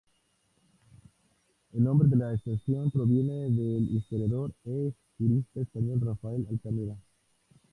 [1.73, 6.97] El nombre de la estación proviene del historiador e jurista español Rafael Altamira.